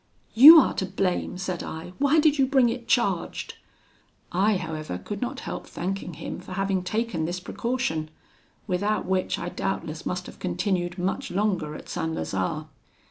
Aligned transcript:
'You 0.33 0.57
are 0.59 0.73
to 0.81 0.85
blame,' 0.87 1.37
said 1.37 1.61
I, 1.61 1.93
'why 1.99 2.19
did 2.19 2.39
you 2.39 2.47
bring 2.47 2.69
it 2.69 2.87
charged?' 2.87 3.53
I, 4.31 4.57
however, 4.57 4.97
could 4.97 5.21
not 5.21 5.41
help 5.41 5.67
thanking 5.67 6.15
him 6.15 6.39
for 6.39 6.53
having 6.53 6.81
taken 6.81 7.25
this 7.25 7.39
precaution, 7.39 8.09
without 8.65 9.05
which 9.05 9.37
I 9.37 9.49
doubtless 9.49 10.03
must 10.03 10.25
have 10.25 10.39
continued 10.39 10.97
much 10.97 11.29
longer 11.29 11.75
at 11.75 11.87
St. 11.87 12.15
Lazare. 12.15 12.65